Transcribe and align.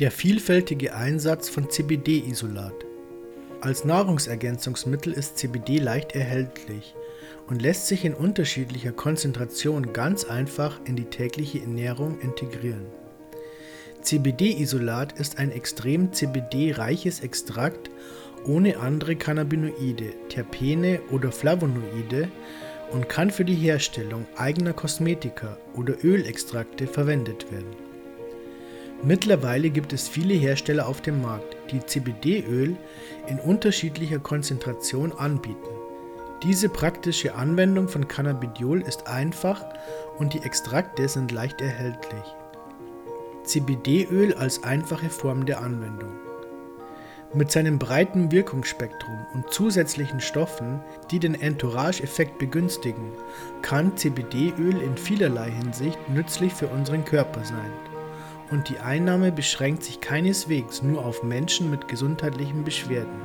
Der 0.00 0.10
vielfältige 0.10 0.94
Einsatz 0.94 1.50
von 1.50 1.68
CBD-Isolat. 1.68 2.86
Als 3.60 3.84
Nahrungsergänzungsmittel 3.84 5.12
ist 5.12 5.36
CBD 5.36 5.76
leicht 5.76 6.12
erhältlich 6.12 6.94
und 7.48 7.60
lässt 7.60 7.86
sich 7.86 8.06
in 8.06 8.14
unterschiedlicher 8.14 8.92
Konzentration 8.92 9.92
ganz 9.92 10.24
einfach 10.24 10.80
in 10.86 10.96
die 10.96 11.04
tägliche 11.04 11.60
Ernährung 11.60 12.18
integrieren. 12.20 12.86
CBD-Isolat 14.00 15.20
ist 15.20 15.38
ein 15.38 15.52
extrem 15.52 16.14
CBD-reiches 16.14 17.20
Extrakt 17.20 17.90
ohne 18.46 18.78
andere 18.78 19.16
Cannabinoide, 19.16 20.14
Terpene 20.30 21.00
oder 21.10 21.30
Flavonoide 21.30 22.30
und 22.90 23.10
kann 23.10 23.30
für 23.30 23.44
die 23.44 23.54
Herstellung 23.54 24.26
eigener 24.38 24.72
Kosmetika 24.72 25.58
oder 25.74 26.02
Ölextrakte 26.02 26.86
verwendet 26.86 27.52
werden. 27.52 27.89
Mittlerweile 29.02 29.70
gibt 29.70 29.94
es 29.94 30.08
viele 30.08 30.34
Hersteller 30.34 30.86
auf 30.86 31.00
dem 31.00 31.22
Markt, 31.22 31.56
die 31.72 31.80
CBD-Öl 31.80 32.76
in 33.28 33.40
unterschiedlicher 33.40 34.18
Konzentration 34.18 35.12
anbieten. 35.12 35.70
Diese 36.42 36.68
praktische 36.68 37.34
Anwendung 37.34 37.88
von 37.88 38.08
Cannabidiol 38.08 38.82
ist 38.82 39.06
einfach 39.06 39.64
und 40.18 40.34
die 40.34 40.42
Extrakte 40.42 41.08
sind 41.08 41.32
leicht 41.32 41.62
erhältlich. 41.62 42.24
CBD-Öl 43.44 44.34
als 44.34 44.64
einfache 44.64 45.08
Form 45.08 45.46
der 45.46 45.62
Anwendung. 45.62 46.12
Mit 47.32 47.50
seinem 47.50 47.78
breiten 47.78 48.30
Wirkungsspektrum 48.32 49.24
und 49.32 49.50
zusätzlichen 49.50 50.20
Stoffen, 50.20 50.80
die 51.10 51.20
den 51.20 51.40
Entourage-Effekt 51.40 52.38
begünstigen, 52.38 53.12
kann 53.62 53.96
CBD-Öl 53.96 54.82
in 54.82 54.96
vielerlei 54.96 55.50
Hinsicht 55.50 55.98
nützlich 56.10 56.52
für 56.52 56.66
unseren 56.66 57.04
Körper 57.04 57.44
sein. 57.44 57.89
Und 58.50 58.68
die 58.68 58.78
Einnahme 58.78 59.30
beschränkt 59.30 59.84
sich 59.84 60.00
keineswegs 60.00 60.82
nur 60.82 61.04
auf 61.04 61.22
Menschen 61.22 61.70
mit 61.70 61.86
gesundheitlichen 61.88 62.64
Beschwerden. 62.64 63.20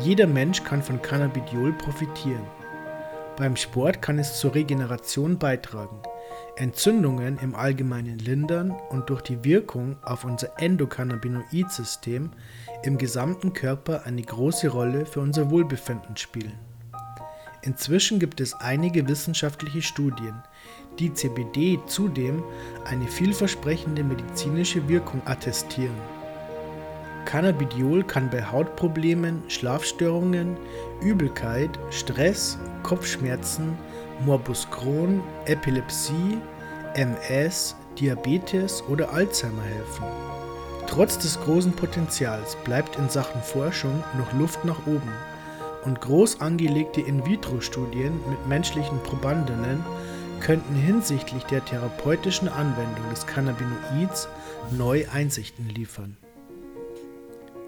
Jeder 0.00 0.26
Mensch 0.26 0.62
kann 0.64 0.82
von 0.82 1.02
Cannabidiol 1.02 1.72
profitieren. 1.72 2.44
Beim 3.36 3.56
Sport 3.56 4.00
kann 4.00 4.18
es 4.20 4.38
zur 4.38 4.54
Regeneration 4.54 5.38
beitragen, 5.38 5.98
Entzündungen 6.56 7.38
im 7.42 7.56
Allgemeinen 7.56 8.18
lindern 8.18 8.70
und 8.90 9.10
durch 9.10 9.22
die 9.22 9.42
Wirkung 9.42 9.96
auf 10.02 10.24
unser 10.24 10.60
Endokannabinoid-System 10.60 12.30
im 12.84 12.98
gesamten 12.98 13.52
Körper 13.52 14.02
eine 14.04 14.22
große 14.22 14.68
Rolle 14.68 15.04
für 15.06 15.20
unser 15.20 15.50
Wohlbefinden 15.50 16.16
spielen. 16.16 16.73
Inzwischen 17.64 18.18
gibt 18.18 18.42
es 18.42 18.52
einige 18.52 19.08
wissenschaftliche 19.08 19.80
Studien, 19.80 20.34
die 20.98 21.14
CBD 21.14 21.80
zudem 21.86 22.42
eine 22.84 23.06
vielversprechende 23.08 24.04
medizinische 24.04 24.86
Wirkung 24.86 25.22
attestieren. 25.24 25.96
Cannabidiol 27.24 28.04
kann 28.04 28.28
bei 28.28 28.44
Hautproblemen, 28.44 29.42
Schlafstörungen, 29.48 30.58
Übelkeit, 31.00 31.70
Stress, 31.88 32.58
Kopfschmerzen, 32.82 33.78
Morbus 34.26 34.68
Crohn, 34.70 35.22
Epilepsie, 35.46 36.36
MS, 36.92 37.76
Diabetes 37.98 38.84
oder 38.90 39.10
Alzheimer 39.10 39.62
helfen. 39.62 40.04
Trotz 40.86 41.16
des 41.16 41.40
großen 41.40 41.72
Potenzials 41.72 42.56
bleibt 42.56 42.96
in 42.98 43.08
Sachen 43.08 43.40
Forschung 43.40 44.04
noch 44.18 44.34
Luft 44.34 44.66
nach 44.66 44.86
oben 44.86 45.12
und 45.84 46.00
groß 46.00 46.40
angelegte 46.40 47.00
In-vitro-Studien 47.00 48.12
mit 48.28 48.46
menschlichen 48.48 48.98
Probandinnen 49.02 49.84
könnten 50.40 50.74
hinsichtlich 50.74 51.42
der 51.44 51.64
therapeutischen 51.64 52.48
Anwendung 52.48 53.08
des 53.10 53.26
Cannabinoids 53.26 54.28
neue 54.70 55.10
Einsichten 55.10 55.68
liefern. 55.68 56.16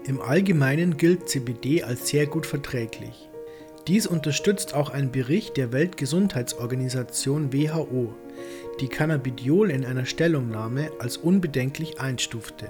Im 0.05 0.21
Allgemeinen 0.21 0.97
gilt 0.97 1.27
CBD 1.27 1.83
als 1.83 2.07
sehr 2.07 2.27
gut 2.27 2.45
verträglich. 2.45 3.29
Dies 3.87 4.05
unterstützt 4.05 4.73
auch 4.73 4.89
ein 4.89 5.11
Bericht 5.11 5.57
der 5.57 5.71
Weltgesundheitsorganisation 5.71 7.51
WHO, 7.51 8.13
die 8.79 8.89
Cannabidiol 8.89 9.71
in 9.71 9.85
einer 9.85 10.05
Stellungnahme 10.05 10.91
als 10.99 11.17
unbedenklich 11.17 11.99
einstufte. 11.99 12.69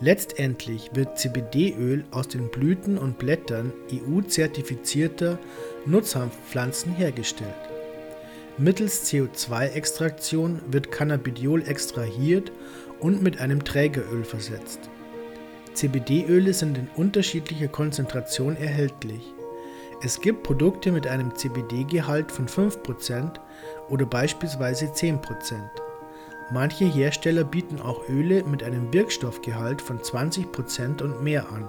Letztendlich 0.00 0.90
wird 0.94 1.18
CBD-Öl 1.18 2.04
aus 2.10 2.28
den 2.28 2.48
Blüten 2.48 2.98
und 2.98 3.18
Blättern 3.18 3.72
EU-zertifizierter 3.92 5.38
Nutzhanfpflanzen 5.86 6.94
hergestellt. 6.94 7.54
Mittels 8.58 9.10
CO2-Extraktion 9.10 10.60
wird 10.70 10.90
Cannabidiol 10.90 11.62
extrahiert 11.68 12.50
und 13.00 13.22
mit 13.22 13.40
einem 13.40 13.64
Trägeröl 13.64 14.24
versetzt. 14.24 14.90
CBD-Öle 15.74 16.52
sind 16.52 16.76
in 16.76 16.88
unterschiedlicher 16.96 17.68
Konzentration 17.68 18.56
erhältlich. 18.56 19.22
Es 20.02 20.20
gibt 20.20 20.42
Produkte 20.42 20.92
mit 20.92 21.06
einem 21.06 21.34
CBD-Gehalt 21.34 22.30
von 22.32 22.46
5% 22.46 23.34
oder 23.88 24.06
beispielsweise 24.06 24.86
10%. 24.86 25.20
Manche 26.50 26.86
Hersteller 26.86 27.44
bieten 27.44 27.80
auch 27.80 28.08
Öle 28.08 28.42
mit 28.44 28.62
einem 28.62 28.92
Wirkstoffgehalt 28.92 29.82
von 29.82 29.98
20% 29.98 31.02
und 31.02 31.22
mehr 31.22 31.46
an. 31.50 31.66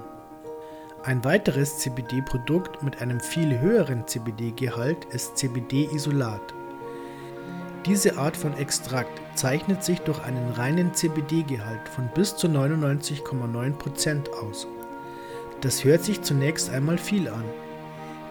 Ein 1.02 1.22
weiteres 1.24 1.78
CBD-Produkt 1.78 2.82
mit 2.82 3.02
einem 3.02 3.20
viel 3.20 3.58
höheren 3.58 4.06
CBD-Gehalt 4.06 5.06
ist 5.12 5.36
CBD-Isolat. 5.36 6.54
Diese 7.84 8.16
Art 8.16 8.36
von 8.36 8.56
Extrakt 8.56 9.20
zeichnet 9.34 9.84
sich 9.84 10.00
durch 10.00 10.22
einen 10.22 10.50
reinen 10.52 10.94
CBD-Gehalt 10.94 11.88
von 11.88 12.08
bis 12.14 12.36
zu 12.36 12.46
99,9% 12.46 14.30
aus. 14.30 14.66
Das 15.60 15.84
hört 15.84 16.04
sich 16.04 16.22
zunächst 16.22 16.70
einmal 16.70 16.96
viel 16.96 17.28
an, 17.28 17.44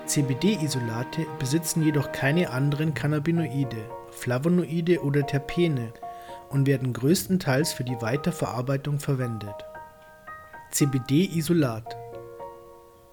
CBD-Isolate 0.10 1.28
besitzen 1.38 1.84
jedoch 1.84 2.12
keine 2.12 2.50
anderen 2.50 2.96
Cannabinoide, 2.96 3.78
Flavonoide 4.10 5.04
oder 5.04 5.24
Terpene 5.26 5.94
und 6.50 6.68
werden 6.68 6.94
größtenteils 6.94 7.74
für 7.74 7.84
die 7.84 8.02
Weiterverarbeitung 8.02 9.00
verwendet. 9.00 9.66
CBD-Isolat 10.72 11.96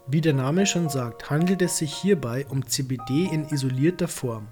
Wie 0.06 0.20
der 0.20 0.34
Name 0.34 0.66
schon 0.66 0.88
sagt, 0.88 1.30
handelt 1.30 1.62
es 1.62 1.78
sich 1.78 1.94
hierbei 1.94 2.46
um 2.48 2.66
CBD 2.66 3.28
in 3.32 3.46
isolierter 3.48 4.08
Form. 4.08 4.48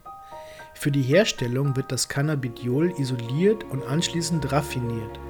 Für 0.74 0.90
die 0.90 1.02
Herstellung 1.02 1.76
wird 1.76 1.92
das 1.92 2.08
Cannabidiol 2.08 2.92
isoliert 2.98 3.64
und 3.64 3.86
anschließend 3.86 4.50
raffiniert, 4.50 5.20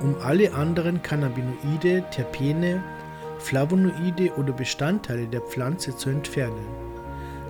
um 0.00 0.16
alle 0.22 0.54
anderen 0.54 1.02
Cannabinoide, 1.02 2.04
Terpene 2.10 2.82
Flavonoide 3.38 4.32
oder 4.36 4.52
Bestandteile 4.52 5.26
der 5.26 5.40
Pflanze 5.40 5.96
zu 5.96 6.10
entfernen. 6.10 6.66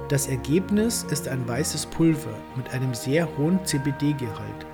Das 0.09 0.27
Ergebnis 0.27 1.05
ist 1.11 1.29
ein 1.29 1.47
weißes 1.47 1.87
Pulver 1.87 2.35
mit 2.57 2.71
einem 2.71 2.95
sehr 2.95 3.29
hohen 3.37 3.65
CBD-Gehalt 3.65 4.67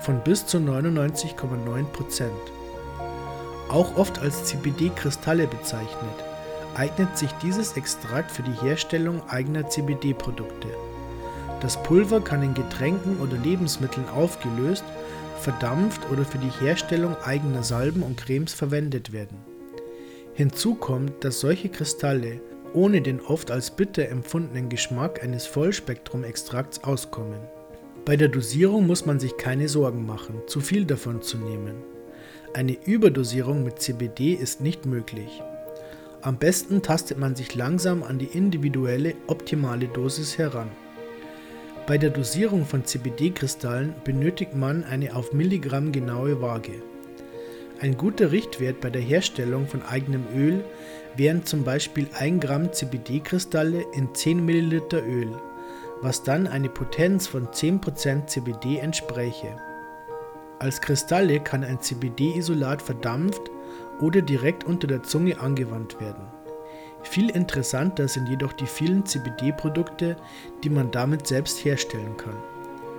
von 0.00 0.20
bis 0.22 0.46
zu 0.46 0.58
99,9%. 0.58 2.28
Auch 3.68 3.96
oft 3.96 4.18
als 4.18 4.44
CBD-Kristalle 4.44 5.46
bezeichnet, 5.46 6.24
eignet 6.74 7.18
sich 7.18 7.30
dieses 7.42 7.76
Extrakt 7.76 8.30
für 8.30 8.42
die 8.42 8.66
Herstellung 8.66 9.22
eigener 9.28 9.68
CBD-Produkte. 9.68 10.68
Das 11.60 11.82
Pulver 11.82 12.20
kann 12.20 12.42
in 12.42 12.54
Getränken 12.54 13.18
oder 13.20 13.36
Lebensmitteln 13.36 14.08
aufgelöst, 14.08 14.84
verdampft 15.40 16.02
oder 16.10 16.24
für 16.24 16.38
die 16.38 16.52
Herstellung 16.60 17.16
eigener 17.24 17.62
Salben 17.62 18.02
und 18.02 18.16
Cremes 18.16 18.54
verwendet 18.54 19.12
werden. 19.12 19.38
Hinzu 20.34 20.76
kommt, 20.76 21.24
dass 21.24 21.40
solche 21.40 21.68
Kristalle 21.68 22.40
ohne 22.74 23.00
den 23.00 23.20
oft 23.20 23.50
als 23.50 23.70
bitter 23.70 24.08
empfundenen 24.08 24.68
Geschmack 24.68 25.22
eines 25.22 25.46
Vollspektrum-Extrakts 25.46 26.84
auskommen. 26.84 27.40
Bei 28.08 28.16
der 28.16 28.28
Dosierung 28.28 28.86
muss 28.86 29.04
man 29.04 29.20
sich 29.20 29.36
keine 29.36 29.68
Sorgen 29.68 30.06
machen, 30.06 30.40
zu 30.46 30.60
viel 30.60 30.86
davon 30.86 31.20
zu 31.20 31.36
nehmen. 31.36 31.74
Eine 32.54 32.74
Überdosierung 32.86 33.64
mit 33.64 33.82
CBD 33.82 34.32
ist 34.32 34.62
nicht 34.62 34.86
möglich. 34.86 35.42
Am 36.22 36.38
besten 36.38 36.80
tastet 36.80 37.18
man 37.18 37.36
sich 37.36 37.54
langsam 37.54 38.02
an 38.02 38.18
die 38.18 38.30
individuelle 38.32 39.12
optimale 39.26 39.88
Dosis 39.88 40.38
heran. 40.38 40.70
Bei 41.86 41.98
der 41.98 42.08
Dosierung 42.08 42.64
von 42.64 42.82
CBD-Kristallen 42.82 43.94
benötigt 44.04 44.56
man 44.56 44.84
eine 44.84 45.14
auf 45.14 45.34
Milligramm 45.34 45.92
genaue 45.92 46.40
Waage. 46.40 46.80
Ein 47.82 47.98
guter 47.98 48.32
Richtwert 48.32 48.80
bei 48.80 48.88
der 48.88 49.02
Herstellung 49.02 49.66
von 49.66 49.82
eigenem 49.82 50.24
Öl 50.34 50.64
wären 51.18 51.44
zum 51.44 51.62
Beispiel 51.62 52.06
1 52.14 52.42
Gramm 52.42 52.72
CBD-Kristalle 52.72 53.84
in 53.92 54.14
10 54.14 54.46
Milliliter 54.46 55.06
Öl, 55.06 55.28
was 56.02 56.22
dann 56.22 56.46
eine 56.46 56.68
Potenz 56.68 57.26
von 57.26 57.48
10% 57.48 58.26
CBD 58.26 58.78
entspräche. 58.78 59.56
Als 60.58 60.80
Kristalle 60.80 61.40
kann 61.40 61.64
ein 61.64 61.80
CBD-Isolat 61.80 62.82
verdampft 62.82 63.50
oder 64.00 64.22
direkt 64.22 64.64
unter 64.64 64.86
der 64.86 65.02
Zunge 65.02 65.40
angewandt 65.40 66.00
werden. 66.00 66.26
Viel 67.02 67.30
interessanter 67.30 68.08
sind 68.08 68.28
jedoch 68.28 68.52
die 68.52 68.66
vielen 68.66 69.06
CBD-Produkte, 69.06 70.16
die 70.64 70.70
man 70.70 70.90
damit 70.90 71.26
selbst 71.26 71.64
herstellen 71.64 72.16
kann. 72.16 72.36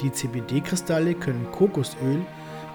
Die 0.01 0.12
CBD-Kristalle 0.12 1.13
können 1.13 1.51
Kokosöl 1.51 2.22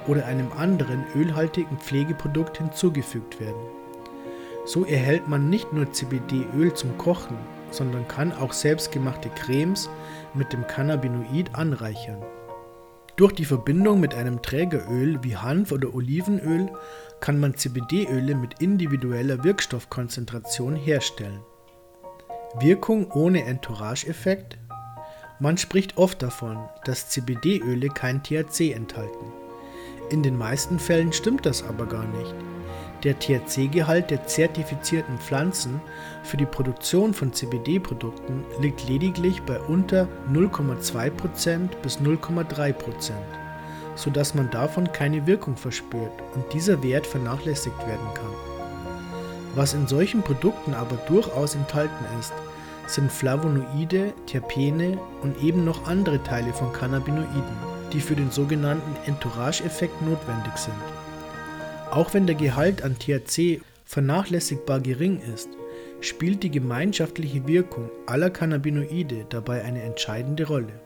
oder 0.06 0.26
einem 0.26 0.52
anderen 0.52 1.04
ölhaltigen 1.14 1.78
Pflegeprodukt 1.78 2.58
hinzugefügt 2.58 3.40
werden. 3.40 3.62
So 4.66 4.84
erhält 4.84 5.28
man 5.28 5.48
nicht 5.48 5.72
nur 5.72 5.90
CBD-Öl 5.90 6.74
zum 6.74 6.96
Kochen, 6.98 7.36
sondern 7.76 8.08
kann 8.08 8.32
auch 8.32 8.52
selbstgemachte 8.52 9.28
Cremes 9.30 9.88
mit 10.34 10.52
dem 10.52 10.66
Cannabinoid 10.66 11.54
anreichern. 11.54 12.22
Durch 13.16 13.32
die 13.32 13.44
Verbindung 13.44 14.00
mit 14.00 14.14
einem 14.14 14.42
Trägeröl 14.42 15.22
wie 15.22 15.36
Hanf 15.36 15.70
oder 15.70 15.94
Olivenöl 15.94 16.68
kann 17.20 17.38
man 17.38 17.54
CBD-Öle 17.56 18.34
mit 18.34 18.60
individueller 18.60 19.44
Wirkstoffkonzentration 19.44 20.74
herstellen. 20.74 21.40
Wirkung 22.58 23.10
ohne 23.12 23.44
Entourage-Effekt? 23.44 24.58
Man 25.38 25.58
spricht 25.58 25.96
oft 25.96 26.22
davon, 26.22 26.58
dass 26.84 27.08
CBD-Öle 27.10 27.88
kein 27.88 28.22
THC 28.22 28.72
enthalten. 28.72 29.32
In 30.10 30.22
den 30.22 30.36
meisten 30.36 30.78
Fällen 30.78 31.12
stimmt 31.12 31.46
das 31.46 31.62
aber 31.62 31.86
gar 31.86 32.06
nicht. 32.06 32.34
Der 33.04 33.18
THC-Gehalt 33.18 34.10
der 34.10 34.26
zertifizierten 34.26 35.18
Pflanzen 35.18 35.82
für 36.22 36.38
die 36.38 36.46
Produktion 36.46 37.12
von 37.12 37.34
CBD-Produkten 37.34 38.44
liegt 38.60 38.88
lediglich 38.88 39.42
bei 39.42 39.60
unter 39.60 40.08
0,2% 40.32 41.68
bis 41.82 41.98
0,3%, 41.98 43.12
sodass 43.94 44.34
man 44.34 44.50
davon 44.50 44.90
keine 44.90 45.26
Wirkung 45.26 45.58
verspürt 45.58 46.12
und 46.34 46.50
dieser 46.54 46.82
Wert 46.82 47.06
vernachlässigt 47.06 47.78
werden 47.80 48.14
kann. 48.14 48.32
Was 49.54 49.74
in 49.74 49.86
solchen 49.86 50.22
Produkten 50.22 50.72
aber 50.72 50.96
durchaus 51.06 51.54
enthalten 51.54 52.06
ist, 52.18 52.32
sind 52.86 53.12
Flavonoide, 53.12 54.14
Terpene 54.26 54.98
und 55.22 55.42
eben 55.42 55.64
noch 55.64 55.86
andere 55.86 56.22
Teile 56.22 56.54
von 56.54 56.72
Cannabinoiden, 56.72 57.42
die 57.92 58.00
für 58.00 58.16
den 58.16 58.30
sogenannten 58.30 58.96
Entourage-Effekt 59.06 60.00
notwendig 60.02 60.56
sind. 60.56 61.03
Auch 61.90 62.14
wenn 62.14 62.26
der 62.26 62.36
Gehalt 62.36 62.82
an 62.82 62.96
THC 62.98 63.60
vernachlässigbar 63.84 64.80
gering 64.80 65.20
ist, 65.34 65.48
spielt 66.00 66.42
die 66.42 66.50
gemeinschaftliche 66.50 67.46
Wirkung 67.46 67.90
aller 68.06 68.30
Cannabinoide 68.30 69.26
dabei 69.28 69.62
eine 69.62 69.82
entscheidende 69.82 70.46
Rolle. 70.46 70.80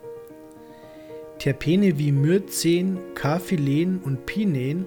Terpene 1.38 1.98
wie 1.98 2.12
Myrcen, 2.12 2.98
Carphylen 3.14 4.00
und 4.02 4.26
Pinen 4.26 4.86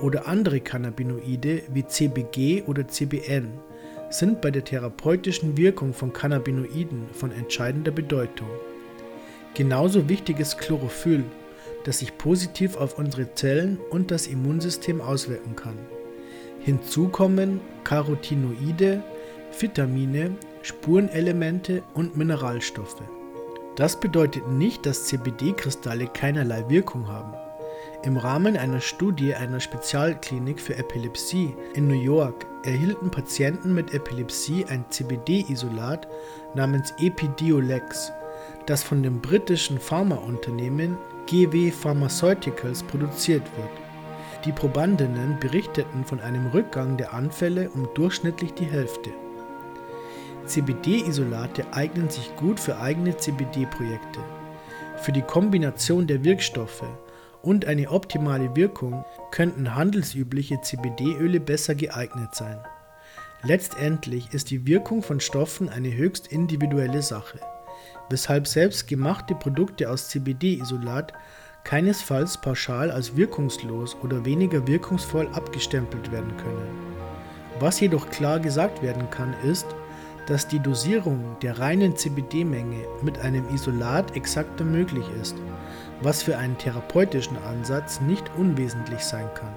oder 0.00 0.26
andere 0.26 0.60
Cannabinoide 0.60 1.62
wie 1.72 1.86
CBG 1.86 2.62
oder 2.66 2.86
CBN 2.88 3.48
sind 4.10 4.40
bei 4.40 4.50
der 4.50 4.64
therapeutischen 4.64 5.56
Wirkung 5.56 5.94
von 5.94 6.12
Cannabinoiden 6.12 7.06
von 7.12 7.32
entscheidender 7.32 7.92
Bedeutung. 7.92 8.48
Genauso 9.54 10.08
wichtig 10.08 10.40
ist 10.40 10.58
Chlorophyll, 10.58 11.24
das 11.84 11.98
sich 11.98 12.16
positiv 12.18 12.76
auf 12.76 12.98
unsere 12.98 13.34
Zellen 13.34 13.78
und 13.90 14.10
das 14.10 14.26
Immunsystem 14.26 15.00
auswirken 15.00 15.56
kann. 15.56 15.78
Hinzu 16.60 17.08
kommen 17.08 17.60
Carotinoide, 17.84 19.02
Vitamine, 19.58 20.36
Spurenelemente 20.62 21.82
und 21.94 22.16
Mineralstoffe. 22.16 23.02
Das 23.76 23.98
bedeutet 23.98 24.48
nicht, 24.48 24.86
dass 24.86 25.06
CBD-Kristalle 25.06 26.06
keinerlei 26.06 26.68
Wirkung 26.68 27.08
haben. 27.08 27.34
Im 28.04 28.16
Rahmen 28.16 28.56
einer 28.56 28.80
Studie 28.80 29.34
einer 29.34 29.60
Spezialklinik 29.60 30.60
für 30.60 30.76
Epilepsie 30.76 31.54
in 31.74 31.88
New 31.88 32.00
York 32.00 32.46
erhielten 32.64 33.10
Patienten 33.10 33.74
mit 33.74 33.94
Epilepsie 33.94 34.64
ein 34.68 34.84
CBD-Isolat 34.90 36.06
namens 36.54 36.92
Epidiolex, 36.98 38.12
das 38.66 38.82
von 38.82 39.02
dem 39.02 39.20
britischen 39.20 39.78
Pharmaunternehmen 39.78 40.96
GW 41.26 41.70
Pharmaceuticals 41.70 42.82
produziert 42.82 43.44
wird. 43.56 43.70
Die 44.44 44.52
Probandinnen 44.52 45.38
berichteten 45.38 46.04
von 46.04 46.20
einem 46.20 46.48
Rückgang 46.48 46.96
der 46.96 47.14
Anfälle 47.14 47.70
um 47.70 47.88
durchschnittlich 47.94 48.54
die 48.54 48.64
Hälfte. 48.64 49.10
CBD-Isolate 50.46 51.64
eignen 51.72 52.10
sich 52.10 52.34
gut 52.36 52.58
für 52.58 52.78
eigene 52.78 53.16
CBD-Projekte. 53.16 54.20
Für 54.96 55.12
die 55.12 55.22
Kombination 55.22 56.06
der 56.06 56.24
Wirkstoffe 56.24 56.84
und 57.42 57.66
eine 57.66 57.90
optimale 57.90 58.54
Wirkung 58.56 59.04
könnten 59.30 59.74
handelsübliche 59.74 60.60
CBD-Öle 60.60 61.40
besser 61.40 61.74
geeignet 61.74 62.34
sein. 62.34 62.58
Letztendlich 63.44 64.32
ist 64.32 64.50
die 64.50 64.66
Wirkung 64.66 65.02
von 65.02 65.20
Stoffen 65.20 65.68
eine 65.68 65.92
höchst 65.96 66.28
individuelle 66.28 67.02
Sache 67.02 67.38
weshalb 68.10 68.46
selbst 68.46 68.86
gemachte 68.86 69.34
Produkte 69.34 69.90
aus 69.90 70.08
CBD-Isolat 70.08 71.12
keinesfalls 71.64 72.38
pauschal 72.38 72.90
als 72.90 73.16
wirkungslos 73.16 73.96
oder 74.02 74.24
weniger 74.24 74.66
wirkungsvoll 74.66 75.28
abgestempelt 75.32 76.10
werden 76.10 76.36
können. 76.36 76.92
Was 77.60 77.80
jedoch 77.80 78.10
klar 78.10 78.40
gesagt 78.40 78.82
werden 78.82 79.08
kann, 79.10 79.34
ist, 79.44 79.66
dass 80.26 80.46
die 80.46 80.60
Dosierung 80.60 81.36
der 81.42 81.58
reinen 81.58 81.96
CBD-Menge 81.96 82.84
mit 83.02 83.18
einem 83.20 83.48
Isolat 83.54 84.16
exakter 84.16 84.64
möglich 84.64 85.04
ist, 85.20 85.36
was 86.00 86.22
für 86.22 86.36
einen 86.36 86.58
therapeutischen 86.58 87.36
Ansatz 87.38 88.00
nicht 88.00 88.30
unwesentlich 88.36 89.00
sein 89.00 89.28
kann. 89.34 89.54